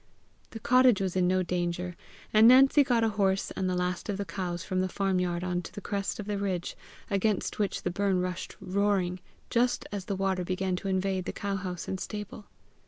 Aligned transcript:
The 0.49 0.59
cottage 0.59 0.99
was 0.99 1.15
in 1.15 1.27
no 1.27 1.43
danger; 1.43 1.95
and 2.33 2.47
Nancy 2.47 2.83
got 2.83 3.03
a 3.03 3.09
horse 3.09 3.51
and 3.51 3.69
the 3.69 3.75
last 3.75 4.09
of 4.09 4.17
the 4.17 4.25
cows 4.25 4.63
from 4.63 4.81
the 4.81 4.89
farm 4.89 5.19
yard 5.19 5.43
on 5.43 5.61
to 5.61 5.71
the 5.71 5.79
crest 5.79 6.19
of 6.19 6.25
the 6.25 6.39
ridge, 6.39 6.75
against 7.11 7.59
which 7.59 7.83
the 7.83 7.91
burn 7.91 8.19
rushed 8.19 8.57
roaring, 8.59 9.19
just 9.51 9.85
as 9.91 10.05
the 10.05 10.15
water 10.15 10.43
began 10.43 10.75
to 10.77 10.87
invade 10.87 11.25
the 11.25 11.31
cowhouse 11.33 11.87
and 11.87 11.99
stable. 11.99 12.45